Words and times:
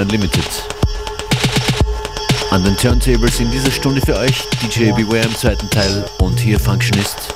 FM4 0.00 0.02
Unlimited. 0.02 0.44
An 2.50 2.64
den 2.64 2.76
Turntables 2.76 3.40
in 3.40 3.50
dieser 3.50 3.70
Stunde 3.70 4.00
für 4.00 4.16
euch 4.16 4.48
DJ 4.62 4.92
Beware 4.92 5.24
im 5.26 5.34
zweiten 5.34 5.68
Teil 5.70 6.04
und 6.18 6.38
hier 6.38 6.58
Functionist. 6.58 7.34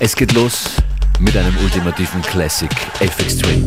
Es 0.00 0.14
geht 0.14 0.32
los 0.32 0.70
mit 1.18 1.36
einem 1.36 1.56
ultimativen 1.58 2.20
Classic 2.22 2.70
FX 3.00 3.38
Twin. 3.38 3.66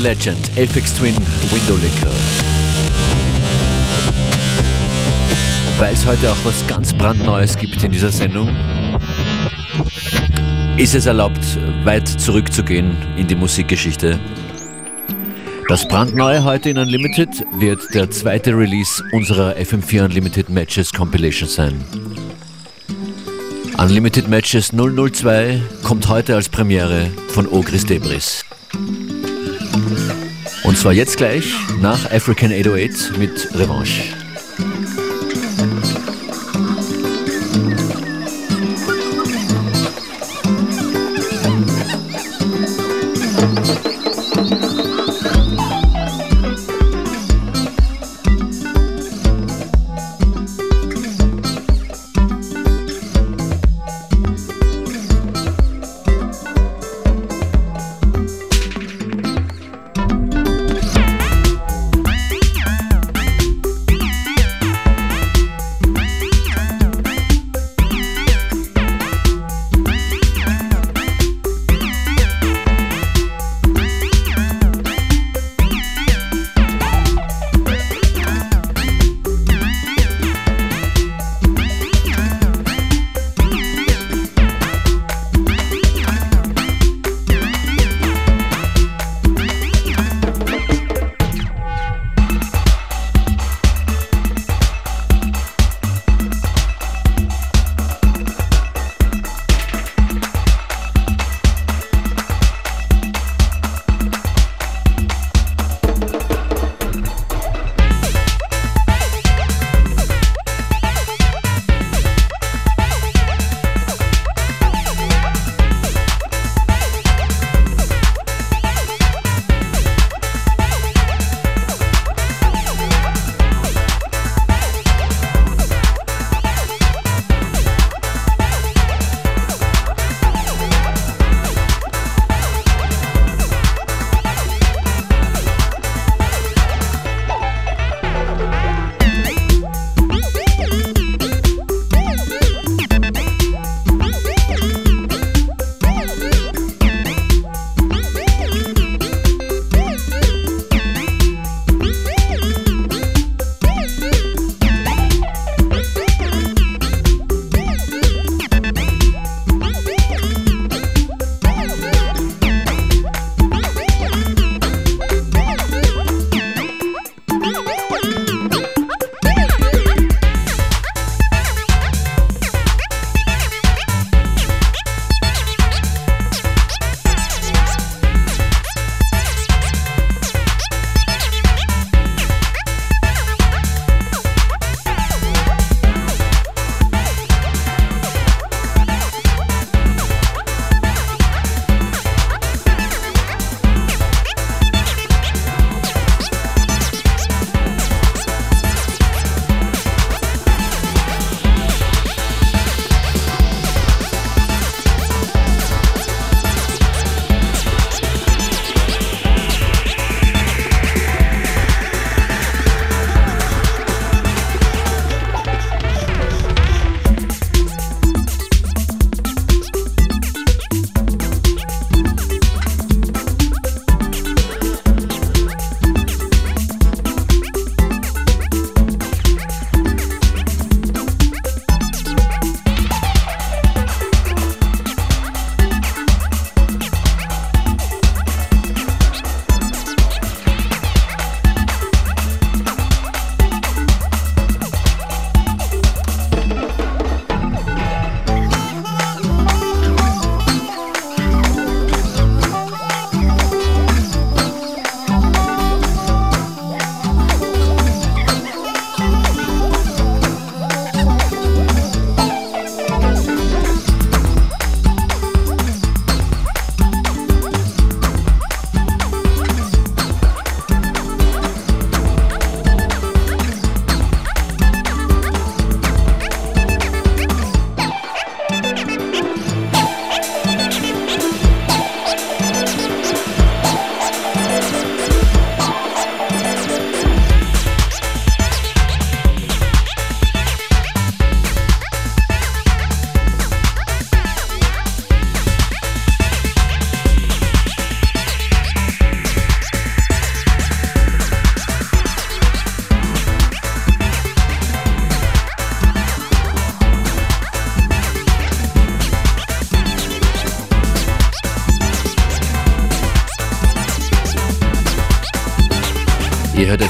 Legend, 0.00 0.50
Apex 0.56 0.94
Twin, 0.94 1.14
Window 1.50 1.76
Licker. 1.76 2.10
Weil 5.78 5.92
es 5.92 6.06
heute 6.06 6.32
auch 6.32 6.36
was 6.42 6.66
ganz 6.66 6.94
brandneues 6.94 7.56
gibt 7.56 7.82
in 7.84 7.92
dieser 7.92 8.10
Sendung, 8.10 8.48
ist 10.78 10.94
es 10.94 11.04
erlaubt, 11.04 11.44
weit 11.84 12.08
zurückzugehen 12.08 12.96
in 13.18 13.26
die 13.26 13.34
Musikgeschichte. 13.34 14.18
Das 15.68 15.86
brandneue 15.86 16.44
heute 16.44 16.70
in 16.70 16.78
Unlimited 16.78 17.28
wird 17.58 17.80
der 17.92 18.10
zweite 18.10 18.56
Release 18.56 19.04
unserer 19.12 19.54
FM4 19.56 20.06
Unlimited 20.06 20.48
Matches 20.48 20.92
Compilation 20.92 21.48
sein. 21.48 21.84
Unlimited 23.76 24.28
Matches 24.28 24.72
002 24.72 25.60
kommt 25.82 26.08
heute 26.08 26.36
als 26.36 26.48
Premiere 26.48 27.10
von 27.28 27.46
Ogris 27.46 27.84
Debris. 27.84 28.44
Und 30.70 30.76
zwar 30.76 30.92
jetzt 30.92 31.16
gleich 31.16 31.52
nach 31.80 32.12
African 32.12 32.52
808 32.52 33.18
mit 33.18 33.48
Revanche. 33.56 34.04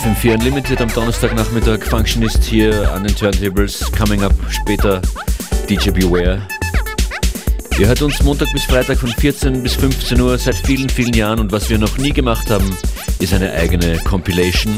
FM4 0.03 0.33
Unlimited 0.33 0.81
am 0.81 0.89
Donnerstagnachmittag. 0.89 1.85
Functionist 1.85 2.43
hier 2.43 2.91
an 2.95 3.05
den 3.05 3.15
Turntables. 3.15 3.93
Coming 3.93 4.23
up 4.23 4.33
später 4.49 5.03
DJ 5.69 5.91
Beware. 5.91 6.41
Ihr 7.79 7.87
hört 7.87 8.01
uns 8.01 8.23
Montag 8.23 8.51
bis 8.55 8.65
Freitag 8.65 8.97
von 8.97 9.11
14 9.11 9.63
bis 9.63 9.75
15 9.75 10.19
Uhr 10.19 10.39
seit 10.39 10.57
vielen, 10.57 10.89
vielen 10.89 11.13
Jahren 11.13 11.39
und 11.39 11.53
was 11.53 11.69
wir 11.69 11.77
noch 11.77 11.99
nie 11.99 12.15
gemacht 12.15 12.49
haben, 12.49 12.65
ist 13.19 13.35
eine 13.35 13.53
eigene 13.53 13.99
Compilation. 13.99 14.75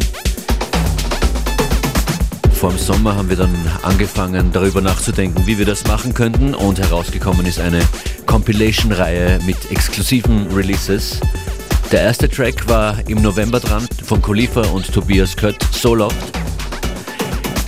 Vor 2.52 2.70
dem 2.70 2.78
Sommer 2.78 3.14
haben 3.14 3.28
wir 3.28 3.36
dann 3.36 3.54
angefangen, 3.82 4.50
darüber 4.52 4.80
nachzudenken, 4.80 5.46
wie 5.46 5.56
wir 5.56 5.66
das 5.66 5.86
machen 5.86 6.14
könnten 6.14 6.52
und 6.52 6.80
herausgekommen 6.80 7.46
ist 7.46 7.60
eine 7.60 7.80
Compilation-Reihe 8.26 9.38
mit 9.46 9.70
exklusiven 9.70 10.48
Releases. 10.52 11.20
Der 11.92 12.00
erste 12.00 12.26
Track 12.26 12.66
war 12.68 13.06
im 13.06 13.20
November 13.20 13.61
dran 13.61 13.87
von 14.02 14.22
Khalifa 14.22 14.62
und 14.68 14.90
Tobias 14.90 15.37
Kött, 15.37 15.62
So 15.72 15.94
Locked. 15.94 16.16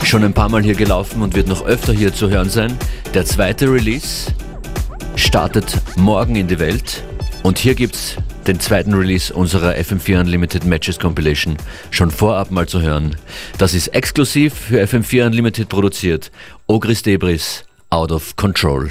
Schon 0.03 0.25
ein 0.25 0.33
paar 0.33 0.49
Mal 0.49 0.63
hier 0.63 0.75
gelaufen 0.75 1.21
und 1.21 1.35
wird 1.35 1.47
noch 1.47 1.67
öfter 1.67 1.93
hier 1.93 2.11
zu 2.11 2.31
hören 2.31 2.49
sein. 2.49 2.75
Der 3.13 3.27
zweite 3.27 3.71
Release 3.71 4.33
startet 5.15 5.79
morgen 5.97 6.37
in 6.37 6.49
die 6.49 6.59
Welt 6.59 7.05
und 7.43 7.59
hier 7.59 7.75
gibt's 7.75 8.17
den 8.47 8.59
zweiten 8.59 8.95
Release 8.95 9.33
unserer 9.33 9.75
FM4 9.75 10.21
Unlimited 10.21 10.65
Matches 10.65 10.99
Compilation 10.99 11.59
schon 11.91 12.11
vorab 12.11 12.51
mal 12.51 12.67
zu 12.67 12.81
hören. 12.81 13.17
Das 13.59 13.75
ist 13.75 13.89
exklusiv 13.89 14.55
für 14.55 14.83
FM4 14.83 15.27
Unlimited 15.27 15.69
produziert. 15.69 16.31
Ogris 16.67 17.03
Debris, 17.03 17.67
Out 17.91 18.11
of 18.11 18.35
Control. 18.37 18.89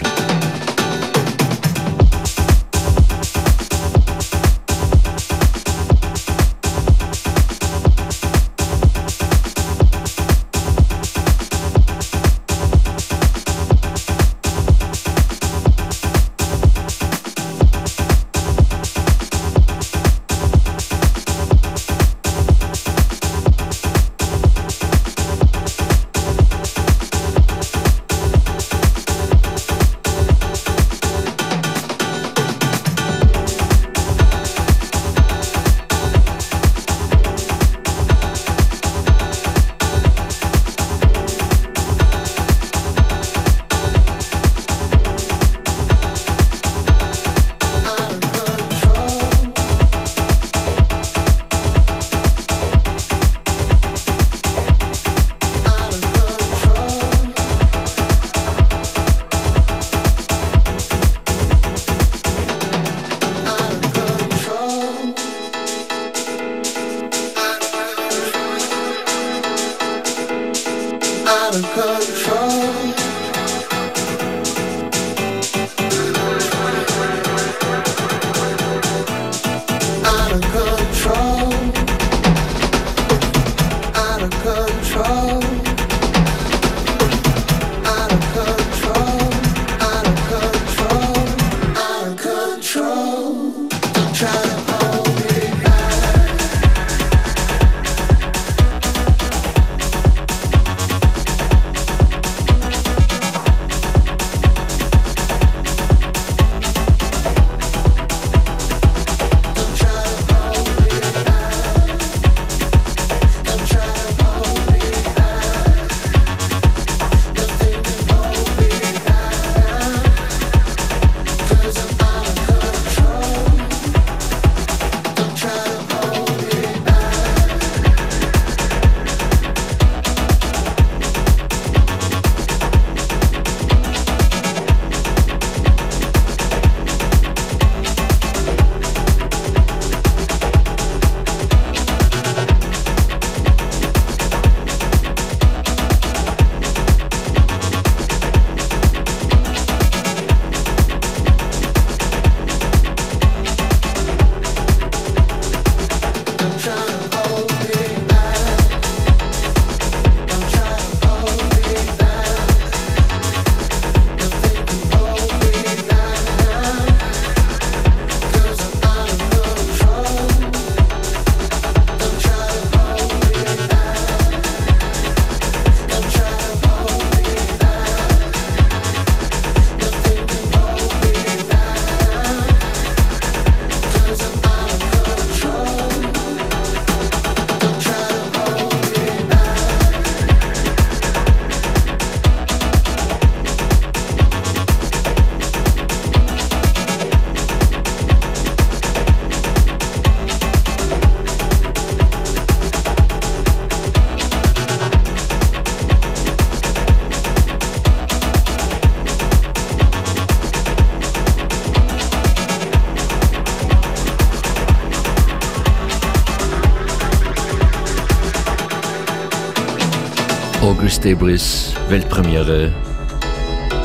Debris, 221.00 221.74
Weltpremiere, 221.90 222.72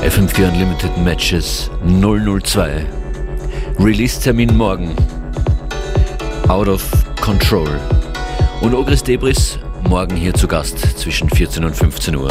FM4 0.03 0.49
Unlimited 0.49 0.97
Matches 0.99 1.71
002. 1.85 2.87
Release-Termin 3.79 4.57
morgen. 4.57 4.95
Out 6.49 6.69
of 6.69 6.83
Control. 7.21 7.69
Und 8.63 8.75
Ogris 8.75 9.03
Debris 9.03 9.59
morgen 9.89 10.17
hier 10.17 10.35
zu 10.35 10.49
Gast 10.49 10.79
zwischen 10.99 11.29
14 11.29 11.65
und 11.65 11.77
15 11.77 12.17
Uhr. 12.17 12.31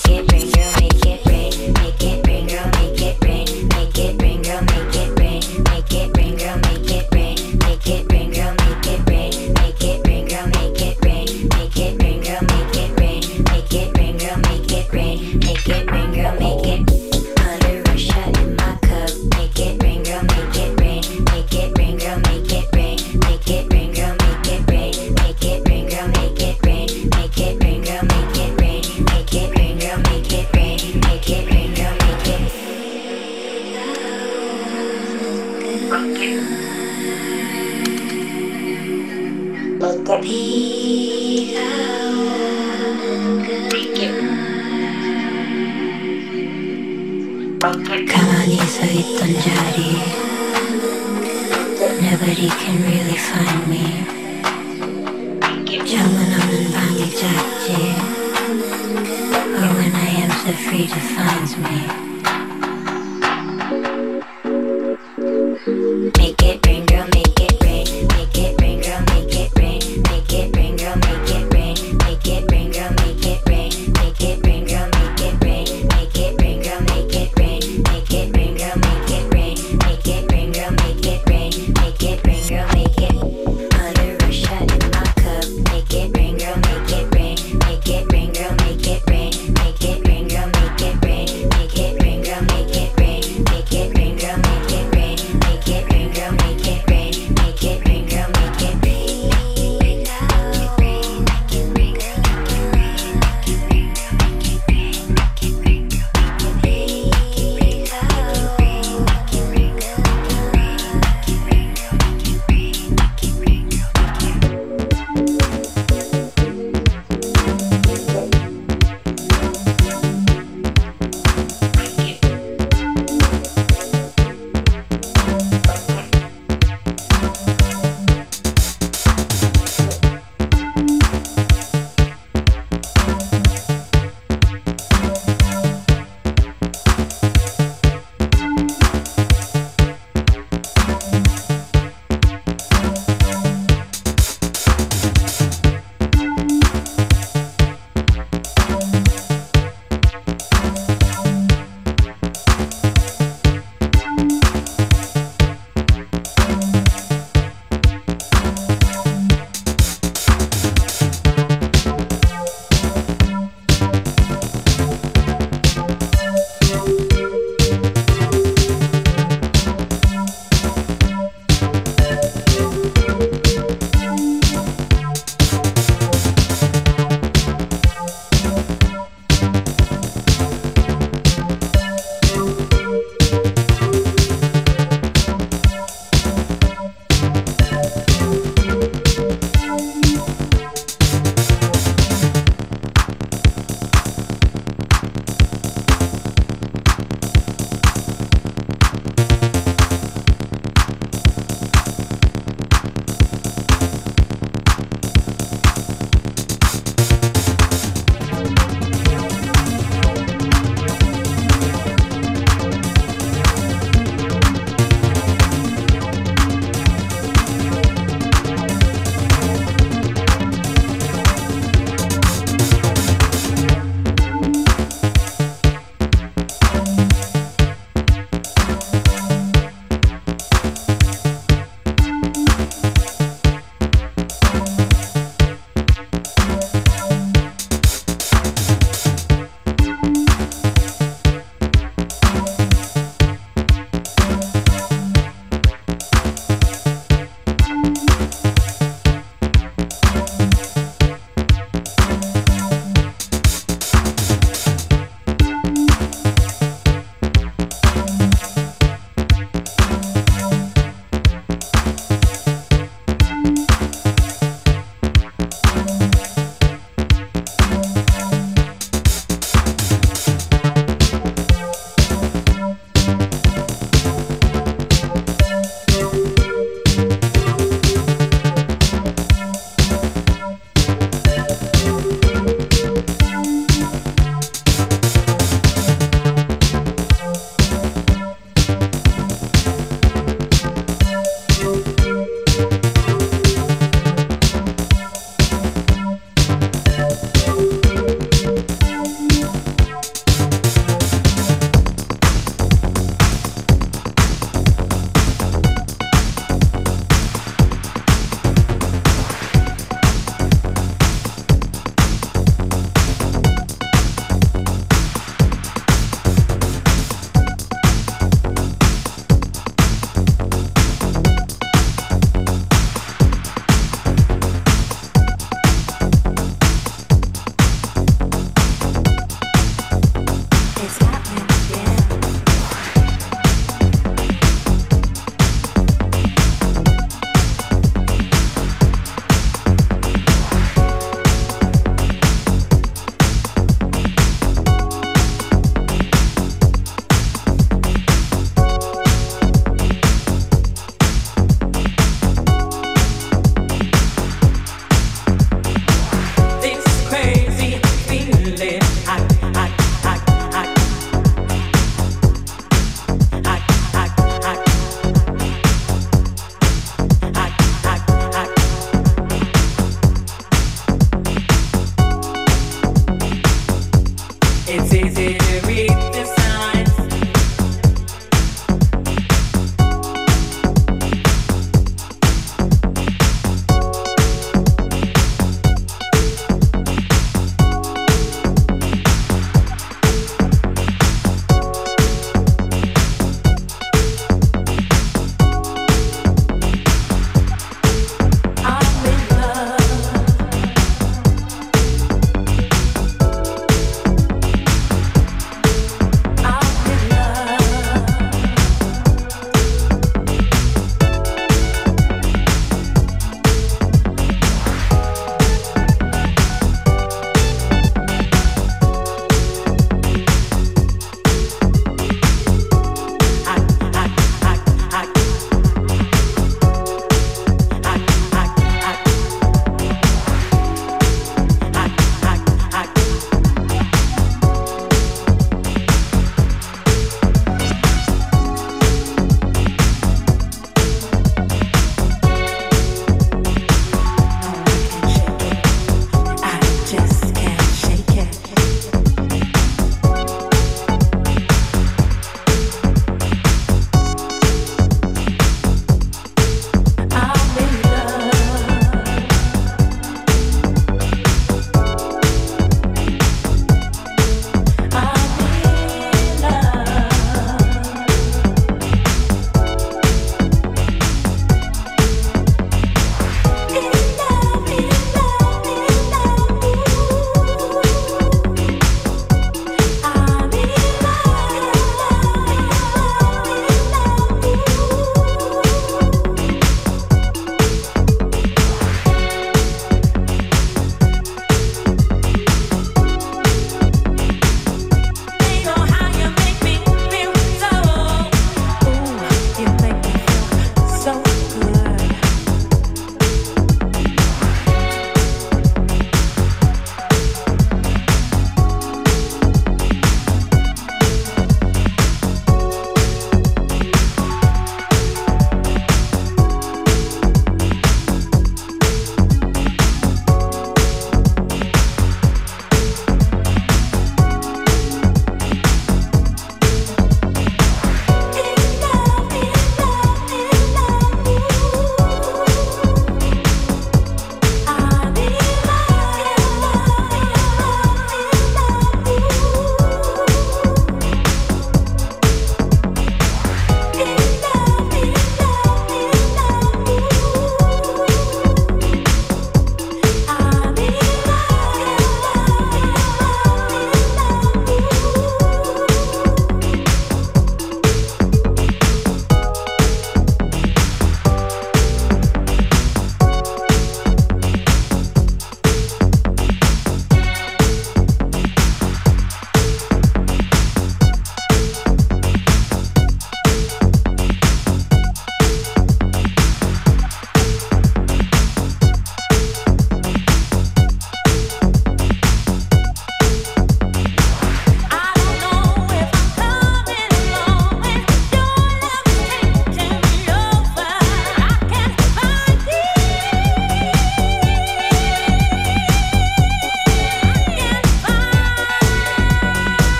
the 60.51 60.57
freedom 60.57 60.99
finds 60.99 61.55
me. 61.57 62.10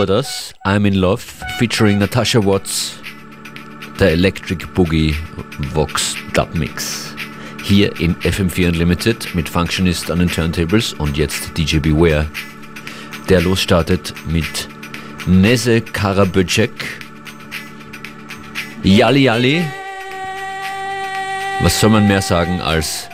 War 0.00 0.06
das, 0.06 0.54
I'm 0.64 0.86
in 0.86 0.94
Love, 0.94 1.20
featuring 1.58 1.98
Natasha 1.98 2.42
Watts, 2.42 2.94
der 3.98 4.12
Electric 4.12 4.64
Boogie 4.72 5.14
Vox 5.74 6.16
Dub 6.32 6.54
Mix. 6.54 7.14
Hier 7.62 7.94
in 8.00 8.16
FM4 8.16 8.68
Unlimited 8.68 9.34
mit 9.34 9.46
Functionist 9.46 10.10
an 10.10 10.20
den 10.20 10.30
Turntables 10.30 10.94
und 10.94 11.18
jetzt 11.18 11.54
DJ 11.58 11.80
Beware, 11.80 12.26
der 13.28 13.42
losstartet 13.42 14.14
mit 14.26 14.70
Neze 15.26 15.82
Karaböcek, 15.82 16.72
Yali 18.82 19.24
Yali. 19.24 19.62
Was 21.60 21.78
soll 21.78 21.90
man 21.90 22.08
mehr 22.08 22.22
sagen 22.22 22.62
als 22.62 23.10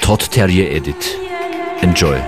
Todd 0.00 0.30
Terrier 0.30 0.70
Edit? 0.70 1.18
Enjoy. 1.82 2.18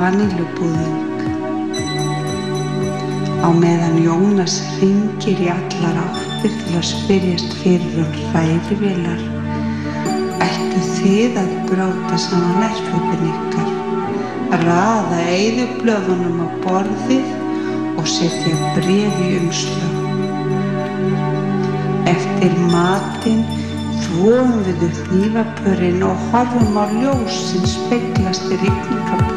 Royal 0.00 0.16
vanilubúðing. 0.16 1.20
Á 3.44 3.48
meðan 3.52 3.98
Jónas 4.00 4.54
ringir 4.80 5.36
í 5.36 5.48
allar 5.52 5.98
áttir 6.00 6.54
til 6.62 6.76
að 6.78 6.86
spyrjast 6.88 7.52
fyrir 7.60 7.98
um 8.00 8.14
hrærivélar, 8.30 9.20
ættu 10.40 10.80
þið 10.96 11.36
að 11.42 11.52
bróta 11.68 12.16
saman 12.16 12.62
nærfötin 12.62 13.26
ykkar, 13.28 13.70
raða 14.64 15.20
eyðublöðunum 15.36 16.44
á 16.44 16.48
borðið 16.64 17.98
og 18.00 18.08
setja 18.08 18.56
bref 18.76 19.20
í 19.26 19.34
umslög. 19.40 19.98
Eftir 22.14 22.56
matinn 22.72 23.44
þvóum 24.06 24.56
við 24.64 24.86
upp 24.88 25.02
hnífapörinn 25.10 26.08
og 26.08 26.24
horfum 26.32 26.80
á 26.80 26.84
ljós 26.96 27.42
sem 27.50 27.68
speglast 27.68 28.48
í 28.48 28.56
rigningablóðlunum 28.64 29.29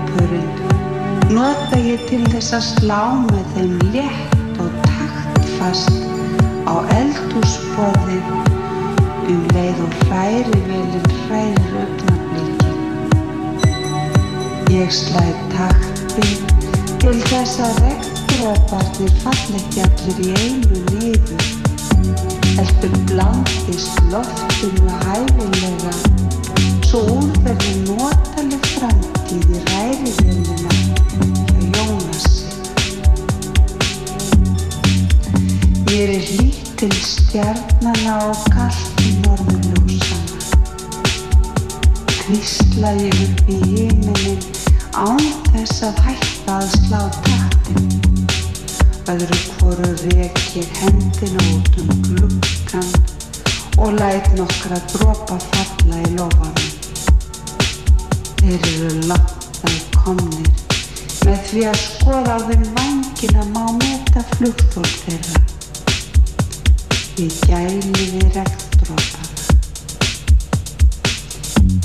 hnífapörinn 0.00 1.34
nota 1.34 1.78
ég 1.78 2.00
til 2.08 2.24
þess 2.32 2.52
að 2.56 2.64
slá 2.66 3.02
með 3.26 3.44
þeim 3.54 3.74
létt 3.94 4.60
og 4.60 4.70
taktfast 4.86 5.96
á 6.66 6.74
eldhúsborðið 6.96 8.26
um 9.30 9.42
leið 9.54 9.82
og 9.84 9.92
hrærivelin 10.08 11.06
hrærir 11.26 11.74
augnablikin. 11.82 12.78
Ég 14.74 14.90
slæði 14.90 15.44
takti 15.54 16.28
til 17.02 17.18
þess 17.30 17.60
að 17.66 17.78
regndróparnir 17.84 19.12
fall 19.22 19.60
ekki 19.60 19.86
allir 19.86 20.18
í 20.26 20.28
einu 20.42 20.82
niður. 20.90 21.42
Heldur 22.56 22.98
blandist 23.12 24.02
loftinu 24.10 24.98
hæfilega 25.06 25.94
svo 26.90 27.06
úr 27.06 27.30
verði 27.46 27.74
notaleg 27.86 28.70
framtíð 28.74 29.09
í 29.30 29.58
ræðivélina 29.68 30.54
hjá 30.58 31.76
Jónasi. 31.76 32.48
Mér 35.86 36.12
er 36.16 36.24
hlýtt 36.26 36.70
til 36.80 36.90
stjarnana 36.98 38.16
og 38.26 38.40
kallt 38.54 39.04
í 39.06 39.12
norðurljósana. 39.20 40.40
Hvísla 42.24 42.90
ég 42.98 43.22
upp 43.26 43.52
í 43.54 43.60
himinin 43.68 44.42
án 44.98 45.22
þess 45.52 45.84
að 45.90 46.02
hætta 46.08 46.58
að 46.58 46.74
slá 46.74 47.02
taktin. 47.28 47.86
Öðru 49.14 49.38
hvoru 49.60 49.92
rek 50.08 50.42
ég 50.58 50.74
hendina 50.82 51.46
út 51.54 51.80
um 51.84 51.94
gluggan 52.08 52.90
og 53.78 53.94
læt 54.00 54.34
nokkra 54.38 54.82
dropa 54.90 55.38
falla 55.52 56.02
í 56.02 56.12
lofanum. 56.18 56.69
Eru 58.40 58.88
langt 59.04 59.60
að 59.68 59.78
komnir. 59.92 60.48
Með 61.26 61.42
því 61.50 61.64
að 61.68 61.80
skoða 61.82 62.36
á 62.36 62.38
þeim 62.48 62.62
vængina 62.78 63.44
má 63.52 63.64
meta 63.76 64.22
flugþól 64.32 64.86
þeirra. 65.02 65.42
Við 67.20 67.36
regndrópana. 68.32 69.28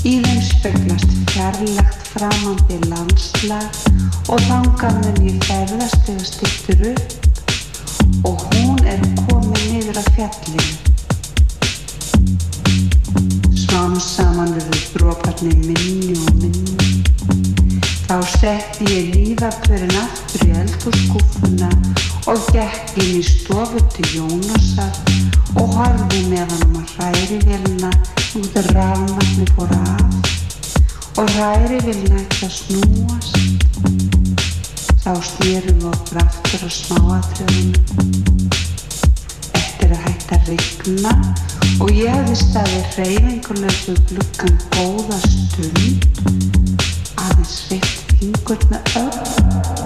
Í 0.06 0.14
þeim 0.24 0.42
speglast 0.48 1.12
fjarlægt 1.34 2.10
framandi 2.14 2.80
landslag 2.88 3.68
og 4.32 4.40
þangað 4.48 5.02
mun 5.02 5.22
ég 5.28 5.44
ferðast 5.44 6.08
þegar 6.08 6.26
styrtur 6.32 6.88
upp 6.94 8.26
og 8.32 8.48
hún 8.54 8.84
er 8.88 9.02
komin 9.26 9.64
niður 9.68 10.00
að 10.00 10.12
fjallinu. 10.16 10.85
Saman 13.76 14.54
verður 14.56 14.84
dróparnir 14.94 15.56
minni 15.66 16.14
og 16.16 16.30
minni. 16.40 17.02
Þá 18.06 18.16
setti 18.30 18.86
ég 18.88 19.10
lífapörin 19.12 19.96
aftur 20.00 20.44
í 20.46 20.54
eldurskúfuna 20.62 21.68
og 22.30 22.38
gekk 22.54 22.96
inn 23.02 23.18
í 23.18 23.22
stofu 23.26 23.82
til 23.92 24.08
Jónasar 24.14 24.94
og 25.60 25.74
horfi 25.76 26.22
með 26.30 26.46
hann 26.54 26.78
að 26.80 26.94
hræri 26.94 27.38
velina 27.44 27.90
út 28.40 28.56
að 28.62 28.70
rafnarni 28.78 29.46
fór 29.52 29.72
af 29.76 31.20
og 31.20 31.26
hræri 31.36 31.78
velina 31.84 32.22
ekki 32.22 32.48
að 32.48 32.54
snúast. 32.56 33.36
Þá 35.04 35.12
stýrum 35.32 35.82
við 35.82 35.90
okkur 35.92 36.22
aftur 36.24 36.64
á 36.64 36.70
smáatröðunum 36.80 38.48
eftir 39.60 39.92
að 39.92 40.02
hætta 40.08 40.36
rigna 40.48 41.12
og 41.80 41.90
ég 41.92 42.12
hefði 42.12 42.36
staðið 42.42 42.86
hreyfingulegur 42.94 44.00
glukkan 44.10 44.56
góða 44.76 45.18
stund 45.24 46.06
aðeins 47.26 47.58
reitt 47.70 48.16
fingur 48.20 48.68
með 48.72 48.96
öll 49.02 49.85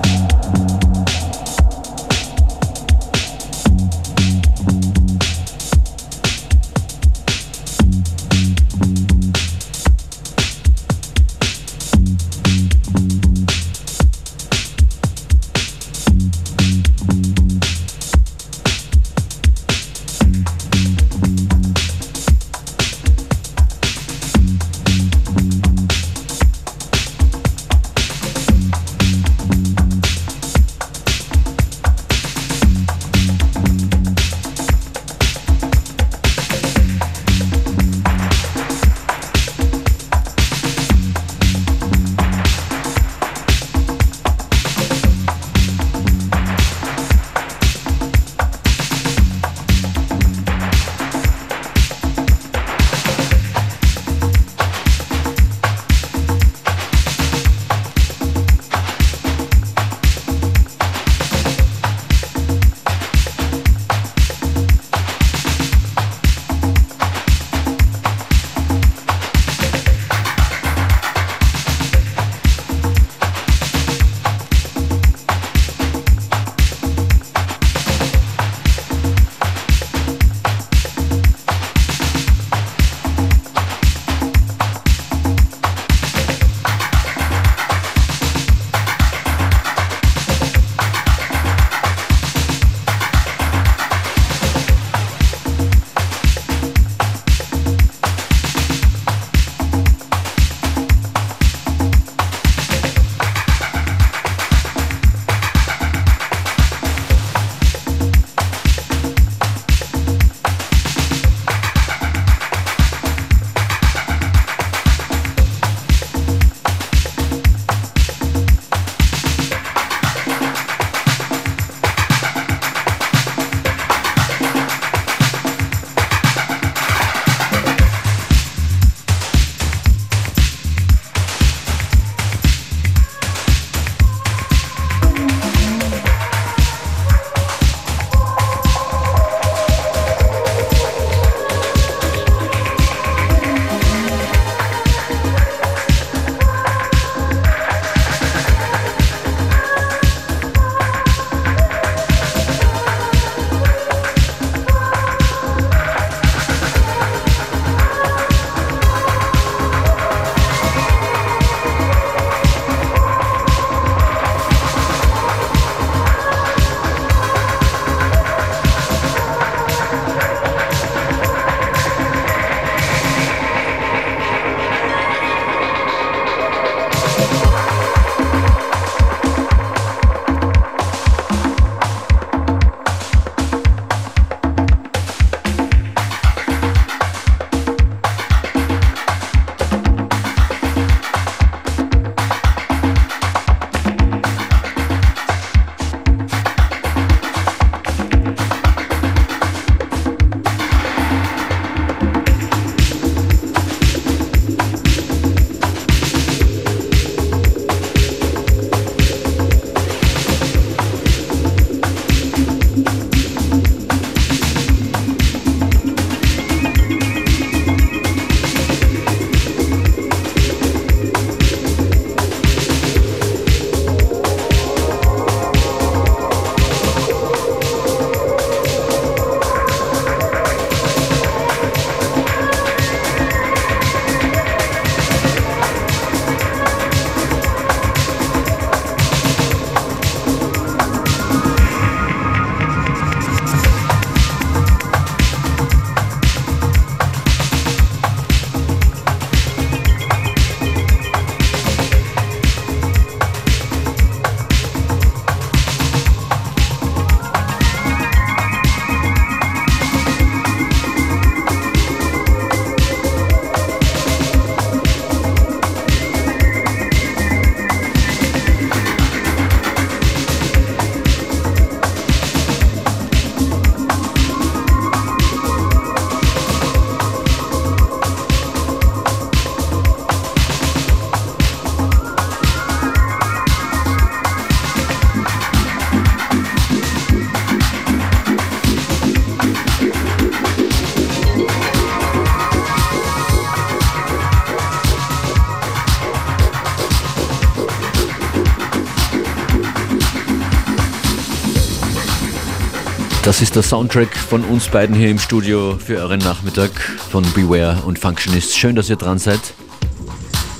Das 303.41 303.49
ist 303.49 303.57
der 303.57 303.62
Soundtrack 303.62 304.14
von 304.14 304.45
uns 304.45 304.68
beiden 304.68 304.95
hier 304.95 305.09
im 305.09 305.18
Studio 305.18 305.78
für 305.78 305.97
euren 305.97 306.18
Nachmittag 306.20 306.72
von 307.11 307.24
Beware 307.32 307.80
und 307.86 307.99
Functionist. 307.99 308.55
Schön, 308.55 308.76
dass 308.76 308.91
ihr 308.91 308.97
dran 308.97 309.18
seid. 309.18 309.41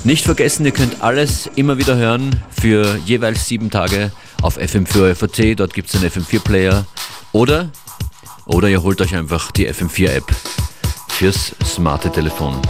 Nicht 0.03 0.25
vergessen, 0.25 0.65
ihr 0.65 0.73
könnt 0.73 1.03
alles 1.03 1.51
immer 1.57 1.77
wieder 1.77 1.97
hören 1.97 2.43
für 2.59 2.97
jeweils 3.05 3.47
sieben 3.47 3.69
Tage 3.69 4.13
auf 4.41 4.57
FM4 4.57 5.15
FAT. 5.15 5.61
Dort 5.61 5.75
gibt 5.75 5.91
es 5.91 5.95
einen 5.95 6.11
FM4-Player. 6.11 6.87
Oder, 7.33 7.69
oder 8.47 8.71
ihr 8.71 8.83
holt 8.83 9.03
euch 9.03 9.15
einfach 9.15 9.51
die 9.53 9.69
FM4-App 9.69 10.35
fürs 11.11 11.55
smarte 11.63 12.11
Telefon. 12.11 12.63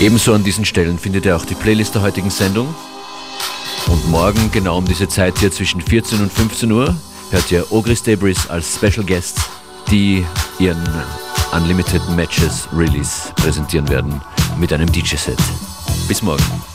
Ebenso 0.00 0.32
an 0.32 0.42
diesen 0.42 0.64
Stellen 0.64 0.98
findet 0.98 1.26
ihr 1.26 1.36
auch 1.36 1.44
die 1.44 1.54
Playlist 1.54 1.94
der 1.94 2.00
heutigen 2.00 2.30
Sendung. 2.30 2.74
Und 3.86 4.08
morgen, 4.08 4.50
genau 4.50 4.78
um 4.78 4.86
diese 4.86 5.06
Zeit 5.06 5.38
hier 5.38 5.52
zwischen 5.52 5.82
14 5.82 6.22
und 6.22 6.32
15 6.32 6.72
Uhr, 6.72 6.96
hört 7.30 7.52
ihr 7.52 7.70
Ogris 7.70 8.02
Debris 8.02 8.48
als 8.48 8.76
Special 8.76 9.04
Guests, 9.04 9.42
die 9.90 10.24
ihren 10.58 10.82
Unlimited 11.52 12.00
Matches 12.16 12.66
Release 12.74 13.30
präsentieren 13.36 13.90
werden 13.90 14.22
mit 14.58 14.72
einem 14.72 14.90
DJ-Set. 14.90 15.38
Bis 16.08 16.22
morgen. 16.22 16.69